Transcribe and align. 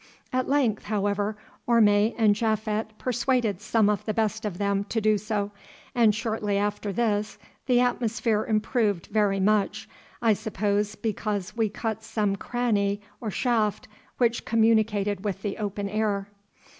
At 0.33 0.49
length, 0.49 0.85
however, 0.85 1.37
Orme 1.67 2.15
and 2.17 2.33
Japhet 2.33 2.97
persuaded 2.97 3.61
some 3.61 3.87
of 3.87 4.03
the 4.05 4.15
best 4.15 4.45
of 4.45 4.57
them 4.57 4.83
to 4.85 4.99
do 4.99 5.19
so, 5.19 5.51
and 5.93 6.15
shortly 6.15 6.57
after 6.57 6.91
this 6.91 7.37
the 7.67 7.81
atmosphere 7.81 8.43
improved 8.43 9.05
very 9.11 9.39
much, 9.39 9.87
I 10.19 10.33
suppose 10.33 10.95
because 10.95 11.55
we 11.55 11.69
cut 11.69 12.01
some 12.03 12.35
cranny 12.35 13.01
or 13.19 13.29
shaft 13.29 13.87
which 14.17 14.43
communicated 14.43 15.23
with 15.23 15.43
the 15.43 15.59
open 15.59 15.87
air. 15.87 16.29